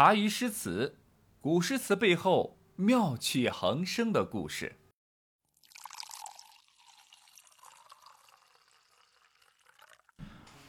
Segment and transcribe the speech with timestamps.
[0.00, 0.96] 茶余诗词，
[1.42, 4.76] 古诗词背后妙趣横生的故事。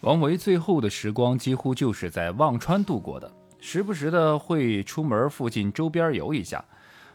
[0.02, 3.32] 王维最后的时光几乎就是在忘川度过的，
[3.62, 6.66] 时不时的会出门附近周边游一下。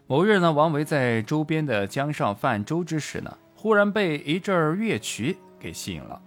[0.06, 6.22] 某日呢，王维在周边的江上泛舟之时呢，忽然被一阵乐曲给吸引了。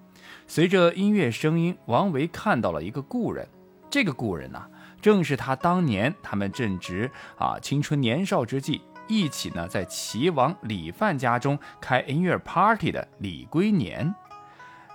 [0.45, 3.49] 随着音乐声音，王维看到了一个故人。
[3.91, 4.69] 这个故人呢，
[5.01, 14.13] 正是他当年他们正值啊青春年少之际，一起呢在齐王李范家中开音乐 party 的李龟年。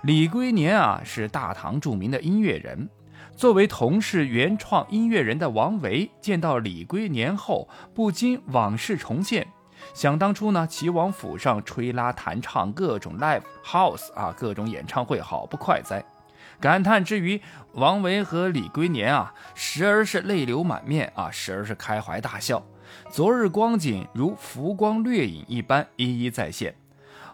[0.03, 2.89] 李龟年啊，是大唐著名的音乐人。
[3.35, 9.45] 作为同是原创音乐人的王维，见到李龟年后，不禁往事重现。
[9.93, 16.01] 想当初呢，齐王府上吹拉弹唱各种 live house 啊，各种演唱会，好不快哉！
[16.59, 17.41] 感叹之余，
[17.73, 22.63] 王维和李龟年啊，时而是泪流满面啊，时而是开怀大笑。
[23.09, 26.75] 昨日光景如浮光掠影一般，一一再现。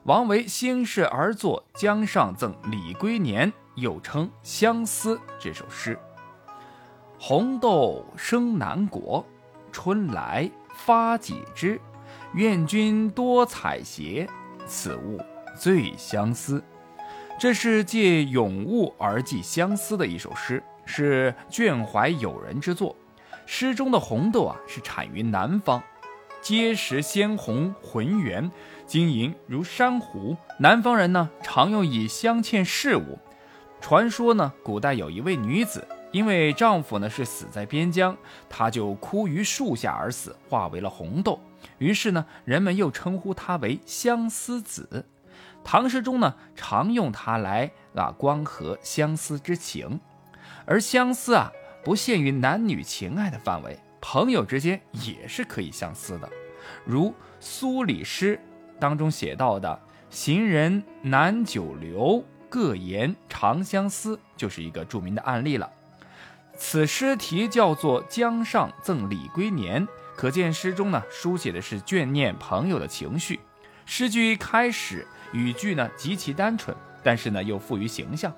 [0.04, 5.98] 王维兴势而作《江上赠李龟年》，又称《相思》这首诗：
[7.20, 9.24] 红豆生南国，
[9.72, 11.80] 春来发几枝。
[12.34, 14.28] 愿君多采撷，
[14.66, 15.20] 此物
[15.56, 16.64] 最相思。
[17.42, 22.96] 这是借咏物而寄相思的一首诗，是眷怀友人之作。
[23.48, 25.82] 诗中的红豆啊，是产于南方。
[26.40, 28.52] 结实鲜红浑圆，
[28.86, 30.38] 晶莹如珊瑚。
[30.60, 33.18] 南方人呢，常用以镶嵌饰物。
[33.82, 38.16] 传说呢，古代有一位女子，因为丈夫呢是死在边疆，
[38.52, 41.40] 她就枯于树下而死，化为了红豆。
[41.80, 45.08] 于是呢，人们又称呼她为相思子。
[45.64, 50.00] 唐诗中呢，常用它来啊关和相思之情。
[50.66, 51.52] 而相思啊，
[51.84, 53.80] 不限于男女情爱的范围。
[54.00, 56.30] 朋友之间也是可以相思的，
[56.86, 58.40] 如苏礼诗
[58.80, 65.72] 当中写到的“行人难久留，各言长相思”，就是一个著名的案例了。
[66.58, 73.40] 此诗题叫做《江上赠李龟年》，可见诗中呢书写的是眷念朋友的情绪。
[73.86, 78.34] 诗句一开始语句呢极其单纯，但是呢又富于形象。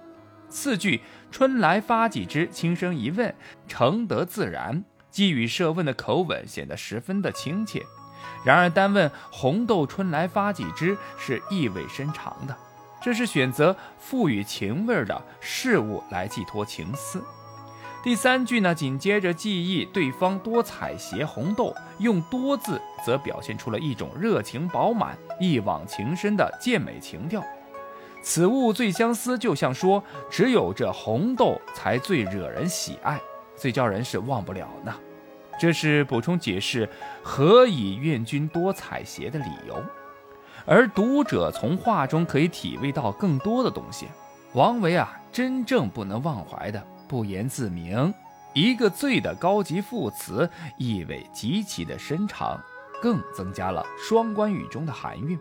[0.49, 3.33] 次句“春来发几枝”，轻声一问，
[3.67, 4.83] 诚得自然。
[5.09, 7.83] 寄语设问的口吻显得十分的亲切，
[8.43, 12.57] 然而单问“红豆春来发几枝”是意味深长的，
[13.01, 17.23] 这是选择赋予情味的事物来寄托情思。
[18.03, 27.41] 第三句呢，紧接着记忆对方多采撷红豆，用“多”字则表现出了一种热情饱满、一往情深的健美情调。
[28.21, 33.17] 此物最相思，就像说只有这红豆才最惹人喜爱。
[33.55, 34.93] 最叫人是忘不了呢，
[35.57, 36.89] 这是补充解释
[37.21, 39.81] 何以愿君多采撷的理由，
[40.65, 44.07] 而读者从画中可以体味到更多的东西。
[44.53, 48.11] 王维啊，真正不能忘怀的，不言自明，
[48.53, 52.59] 一个“最”的高级副词，意味极其的深长，
[53.03, 55.37] 更增加了双关语中的含韵。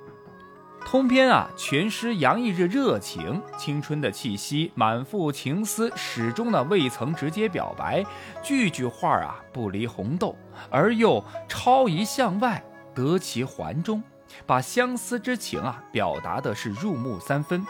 [0.84, 8.04] 通篇啊，全诗洋溢着热情、青春的气息，满腹情思，始终呢未曾直接表白。
[8.42, 10.36] 句句话啊不离红豆，
[10.68, 12.62] 而又超移向外，
[12.94, 14.02] 得其环中，
[14.44, 17.66] 把相思之情啊表达的是入木三分。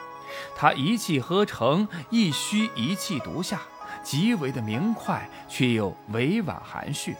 [0.56, 3.60] 他一气呵成，一虚一气独下，
[4.02, 7.16] 极为的明快，却又委婉含蓄。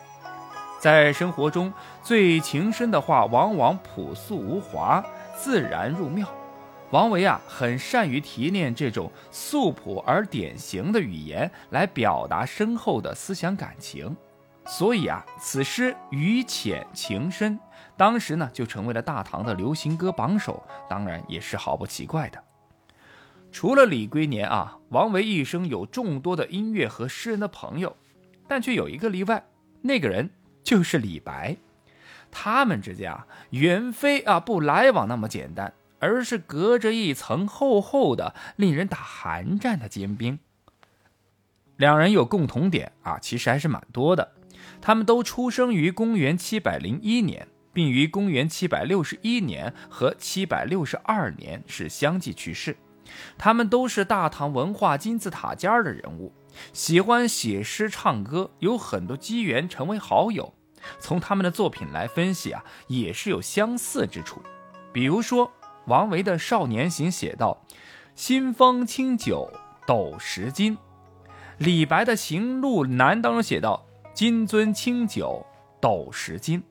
[0.81, 1.73] 在生活中
[2.03, 5.05] 最情深的话，往往朴素无华。
[5.35, 6.29] 自然入妙，
[6.91, 14.15] 王维啊很善于提炼这种素朴而典型的语言来表达深厚的思想感情，
[14.67, 17.59] 所以啊此诗语浅情深，
[17.97, 22.39] 当时呢就成为了大唐的流行歌榜首，当然也是毫不奇怪的。
[23.53, 27.97] 除了李龟年啊，王维一生有众多的音乐和诗人的朋友，
[28.49, 29.45] 但却有一个例外，
[29.83, 30.31] 那个人
[30.65, 31.57] 就是李白。
[32.31, 40.39] 他们之间啊，远非啊不来往那么简单，而是隔着一层厚厚的、令人打寒战的坚冰。
[41.77, 44.33] 两人有共同点啊，其实还是蛮多的。
[44.81, 52.77] 他们都出生于公元七百零一年，并于公元七百六十一年和七百六十二年是相继去世。
[53.39, 56.33] 他们都是大唐文化金字塔尖的人物，
[56.73, 60.55] 喜欢写诗唱歌，有很多机缘成为好友。
[60.99, 64.43] 从他们的作品来分析啊，也是有相似之处。
[64.93, 65.53] 比如说，
[65.87, 67.65] 王维的《少年行》写道
[68.15, 69.51] ：“新丰清酒
[69.87, 70.77] 斗十斤”；
[71.59, 75.47] 李白的《行路难》当中写道：“金樽清酒
[75.81, 76.63] 斗十斤。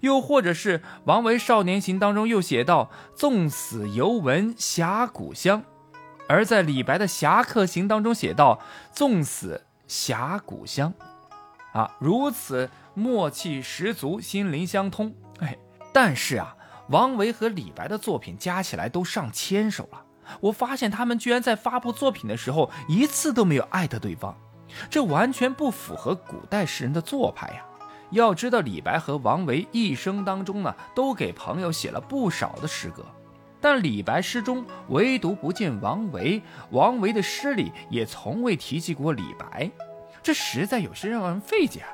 [0.00, 5.62] 又或者是王维《少年行》当中又写到“纵死犹闻侠骨香”，
[6.28, 8.60] 而在李白的《侠客行》当中写到
[8.92, 10.92] “纵死侠骨香”，
[11.72, 15.14] 啊，如此默契十足，心灵相通。
[15.40, 15.56] 哎，
[15.92, 16.56] 但是啊，
[16.88, 20.04] 王维和李白的作品加起来都上千首了，
[20.40, 24.36] 我发现他们居然在发布作品的时候一次都没有艾特对方，
[24.88, 27.64] 这完全不符合古代诗人的做派呀。
[28.10, 33.04] 要知道，李白和王维一生当中呢，都给朋友写了不少的诗歌，
[33.60, 39.70] 但李白诗中唯独不见王维，王维的诗里也从未提及过李白，
[40.22, 41.88] 这实在有些让人费解啊。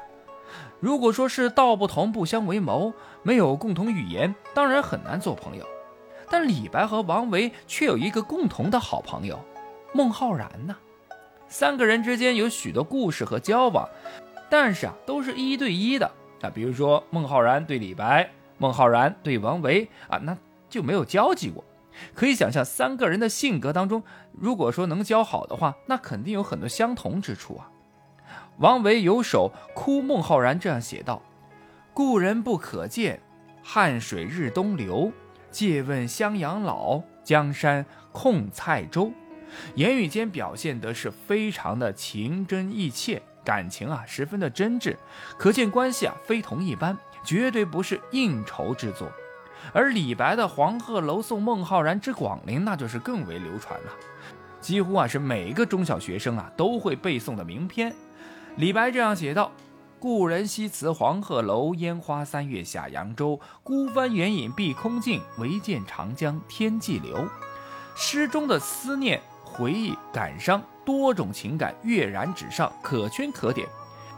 [0.81, 2.93] 如果说是道不同不相为谋，
[3.23, 5.67] 没有共同语言，当然很难做朋友。
[6.31, 9.39] 但李白和王维却有一个共同的好朋友，
[9.93, 10.77] 孟浩然呢，
[11.49, 13.89] 三个人之间有许多故事和交往。
[14.49, 16.11] 但是啊，都是一对一的
[16.41, 20.37] 啊，比如说孟浩然对李白，孟浩然对王维啊，那
[20.69, 21.65] 就没有交集过。
[22.15, 24.03] 可以想象，三个人的性格当中，
[24.33, 27.71] 如果说能交好的话，那肯定有很多相同之处啊。
[28.59, 31.23] 王维有首《哭孟浩然》这样写道
[31.95, 33.21] ：“故人不可见，
[33.63, 35.11] 汉水日东流。
[35.51, 39.11] 借问襄阳老，江山空蔡州。”
[39.77, 43.23] 言语间表现的是非常的情真意切。
[43.47, 44.97] 感情啊，十分的真挚，
[45.39, 49.09] 可见关系啊非同一般，绝对不是应酬之作。
[49.73, 53.93] 而李白的《黄鹤楼送孟浩然之广陵》，那就是更为流传了，
[54.61, 57.95] 几乎啊是每个中小学生啊都会背诵的名篇。
[58.57, 59.53] 李白这样写道
[60.01, 63.41] ：“故人西辞黄鹤楼，烟花三月下扬州。
[63.63, 67.29] 孤帆远影碧空尽，唯见长江天际流。”
[67.97, 69.21] 诗中的思念、
[69.57, 70.63] 回忆、感伤。
[70.85, 73.67] 多种情感跃然纸上，可圈可点。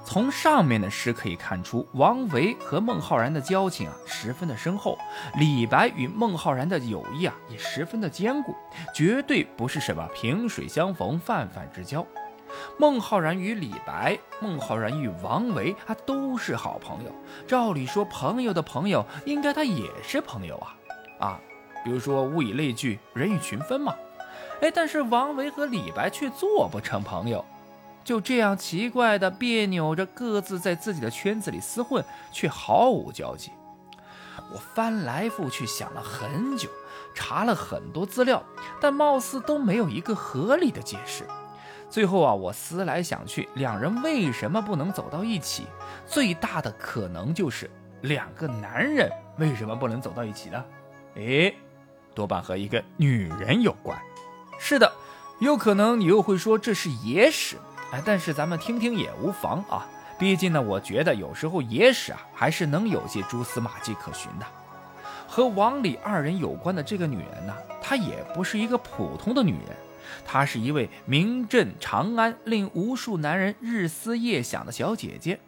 [0.05, 4.99] 从上面的诗可以看出，王维和孟浩然的交情啊十分的深厚，
[5.39, 8.55] 李白与孟浩然的友谊啊也十分的坚固，
[8.95, 12.07] 绝对不是什么萍水相逢、泛泛之交。
[12.79, 17.11] 孟浩然与李白，孟浩然与王维啊都是好朋友。
[17.47, 20.77] 照理说，朋友的朋友应该他也是朋友啊
[21.19, 21.41] 啊，
[21.83, 23.95] 比如说物以类聚，人以群分嘛。
[24.61, 27.45] 哎，但是王维和李白却做不成朋友，
[28.03, 33.53] 就这样奇怪的别扭着，各自在自己的圈子里厮混，却毫无交集。
[34.53, 36.69] 我翻来覆去想了很久，
[37.15, 38.43] 查了很多资料，
[38.81, 41.25] 但貌似都没有一个合理的解释。
[41.91, 45.67] 最后啊，我思来想去，两人为什么不能走到一起？
[46.05, 47.71] 最大的可能就是
[48.03, 50.65] 两个男人为什么不能走到一起呢？
[51.17, 51.55] 哎，
[52.15, 53.99] 多半和一个女人有关。
[54.59, 54.93] 是的，
[55.39, 57.57] 有可能你又会说这是野史，
[57.93, 59.87] 哎，但是咱们听听也无妨啊。
[60.19, 64.47] 毕竟呢，我觉得有时候野史啊还是能有些蛛丝马迹可循的。
[65.29, 69.77] 和王李二人有关的这个女人呢，她也不是一个普通的女人，
[70.25, 75.39] 她是一位名震长安、令无数男人日思夜想的小姐姐。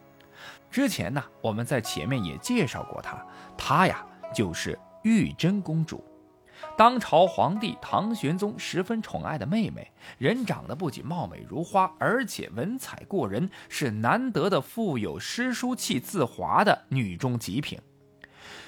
[0.71, 3.21] 之前呢，我们在前面也介绍过她，
[3.57, 6.01] 她呀就是玉真公主。
[6.77, 17.77] 当朝皇帝唐玄宗十分宠爱的妹妹，人长得不仅貌美如花，而且文采过人，是难得的富有诗书气自华的女中极品。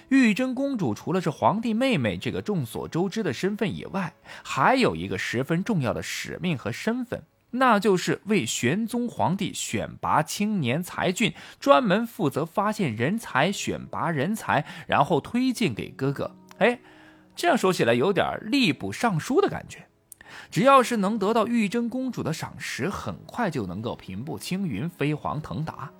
[0.09, 4.13] 玉真公主除了是皇帝妹妹这个众所周知的身份以外，
[4.43, 16.35] 还有一个十分重要的使命和身份，那就是为玄宗皇帝选拔青年才俊，专门负责发现人才、选拔人才，然后推荐给哥哥。
[16.59, 16.79] 哎。
[17.35, 19.87] 这样说起来有点吏部尚书的感觉，
[20.51, 25.91] 只要是能得到玉真公主的赏识，很快就能够平步青云、飞黄腾达。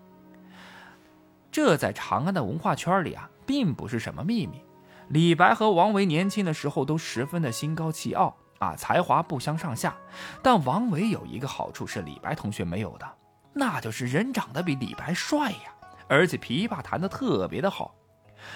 [1.51, 4.61] 这在长安的文化圈里啊，并不是什么秘密。
[5.09, 9.95] 李白和王维年轻的时候都十分的心高气傲啊，才华不相上下。
[10.41, 13.05] 但王维有一个好处是李白同学没有的，
[13.53, 15.73] 那就是人长得比李白帅呀，
[16.07, 17.93] 而且琵琶弹得特别的好。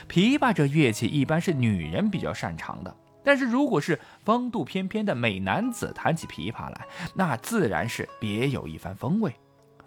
[0.10, 9.34] 琵琶这乐器一般是女人比较擅长的，但是如果是风度翩翩的美男子弹起琵琶来，那自然是别有一番风味，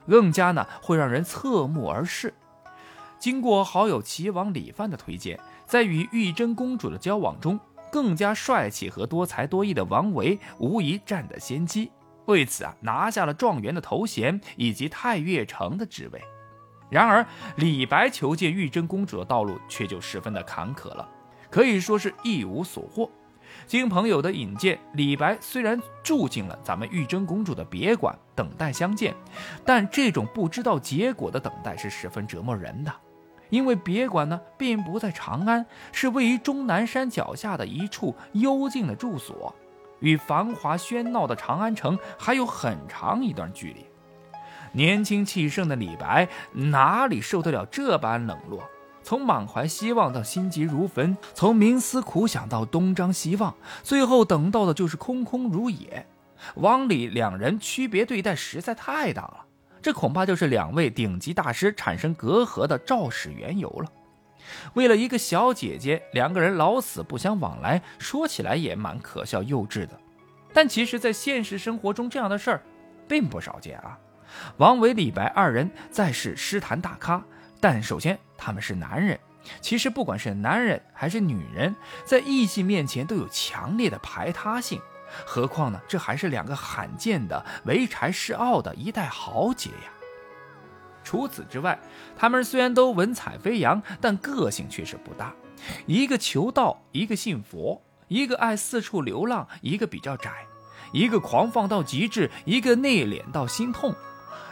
[0.09, 2.35] 更加呢会让人侧目而视。
[3.19, 7.61] 经过好友齐王李范的推荐，在与玉真公主的交往中，
[7.93, 11.91] 更加帅气和多才多艺的王维无疑占得先机，
[12.27, 16.23] 为此啊拿下了状元的头衔以及太岳城的职位。
[16.91, 17.25] 然而，
[17.57, 21.09] 李白求见玉真公主的道路却就十分的坎坷了，
[21.49, 23.09] 可以说是一无所获。
[23.67, 29.15] 经朋友的引荐，李白虽然住进了咱们玉真公主的别馆，等待相见，
[29.65, 32.93] 但这种不知道结果的等待是十分折磨人的。
[33.49, 39.53] 因为别馆呢，并不在长安，是位于终南山脚下的一处幽静的住所，
[39.99, 43.85] 与繁华喧闹的长安城还有很长一段距离。
[44.73, 48.63] 年轻气盛的李白哪里受得了这般冷落？
[49.03, 56.07] 从满怀希望到心急如焚，从冥思苦想到东张西望，最后等到的就是空空如也。
[56.57, 59.47] 王李两人区别对待实在太大了，
[59.83, 63.91] 这恐怕就是两位顶级大师产生隔阂的肇始缘由了。
[64.75, 69.99] 为了一个小姐姐，两个人老死不相往来，说起来也蛮可笑幼稚的。
[70.53, 72.63] 但其实，在现实生活中，这样的事儿
[73.09, 73.99] 并不少见啊。
[74.59, 77.23] 王维、李白二人再是诗坛大咖。
[77.61, 79.19] 但首先，他们是男人。
[79.61, 84.81] 其实，不管是男人还是女人，在异性面前都有强烈的排他性。
[85.27, 89.91] 何况呢，这还是两个罕见的唯才是傲的一代豪杰呀。
[91.03, 91.79] 除此之外，
[92.17, 95.35] 他们虽然都文采飞扬，但个性却是不大。
[95.87, 100.31] 一个求道，一个信佛；一个爱四处流浪，一个比较窄；
[100.93, 103.95] 一个狂放到极致，一个内敛到心痛。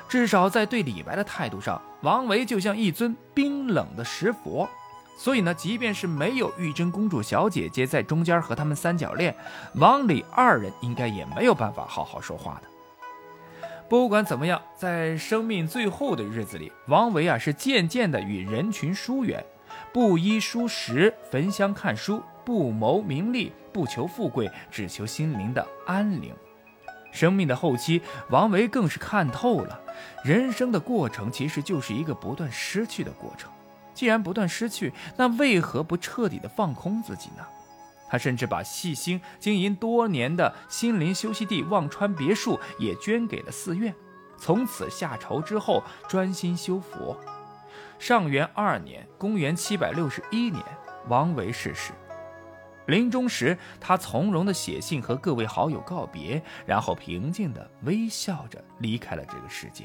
[0.09, 4.69] 至少在对李白的态度上，王维就像一尊冰冷的石佛。
[5.17, 9.35] 所以呢，即便是没有玉真公主小姐姐在中间和他们三角恋，
[9.75, 12.69] 王李二人应该也没有办法好好说话的。
[13.88, 19.45] 不管怎么样，在生命最后的日子里，王维啊是渐渐的与人群疏远，
[19.93, 26.33] 不衣书食，焚香看书，不谋名利，不求富贵，只求心灵的安宁。
[27.11, 29.81] 生命的后期，王维更是看透了，
[30.25, 33.50] 人生的过程其实就是一个不断失去的过程。
[33.95, 37.45] 既然不断失去，那为何不彻底的放空自己呢？
[38.09, 43.95] 他甚至把细心经营多年的心灵休息地忘川别墅也捐给了寺院，
[44.38, 47.19] 从此下朝之后专心修佛。
[47.99, 50.65] 上元二年，公元七百六十一年，
[51.09, 51.93] 王维逝世。
[52.88, 59.85] 临终时，他从容地写信和各位好友告别，然后平静地微笑着离开了这个世界。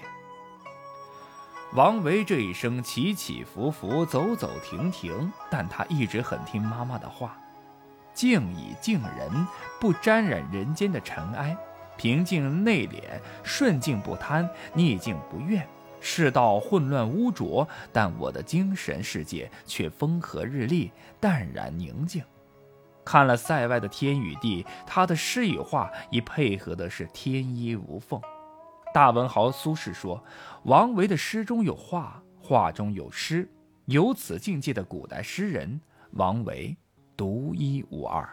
[1.73, 7.37] 王维这一生起起伏伏，走走停停，但他一直很听妈妈的话，
[8.13, 9.47] 静以静人，
[9.81, 11.57] 不沾染人间的尘埃，
[11.97, 13.01] 平静内敛，
[13.43, 15.67] 顺境不贪，逆境不怨。
[15.99, 22.23] 世道混乱污浊，但我的精神世界却风和日丽，淡然宁静。
[23.05, 28.21] 看了塞外的天与地，他的诗与画已配合的是天衣无缝。
[28.93, 30.23] 大文豪苏轼说
[30.65, 33.49] ：“王维的诗中有画，画中有诗，
[33.85, 35.81] 有此境界的古代诗人，
[36.11, 36.77] 王维
[37.17, 38.27] 独一无二。”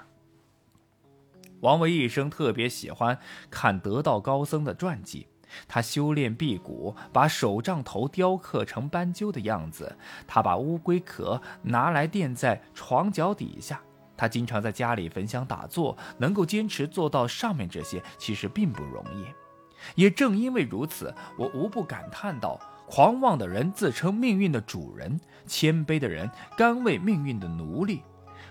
[1.61, 3.19] 王维一生特别喜欢
[3.51, 5.27] 看得道高僧的传记，
[5.67, 9.97] 他修炼辟谷，把手杖头雕刻成斑鸠的样子，
[10.27, 13.83] 他把乌龟壳拿来垫在床脚底下。
[14.21, 19.25] 他经常在家里焚香打坐，能够坚持做到上面这些，其实并不容易。
[19.95, 28.03] 也正因为如此，我无不感叹道：狂妄的人自称命运的主人，谦卑的人甘为命运的奴隶。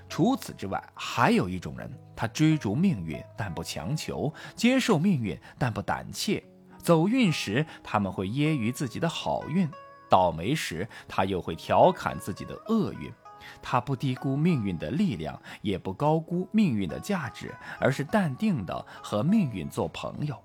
[0.09, 6.43] 除此之外，还有一种人，他追逐命运，但不强求；接受命运，但不胆怯。
[6.79, 9.67] 走运时，他们会揶揄自己的好运；
[10.09, 13.13] 倒霉时，他又会调侃自己的厄运。
[13.61, 20.35] 他不低估命运的力量，也不高估命运的价值，而是淡定的和命运做朋友。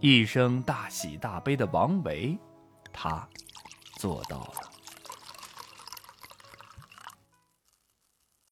[0.00, 2.38] 一生大喜大悲的王维，
[2.92, 3.28] 他
[3.96, 4.69] 做到了。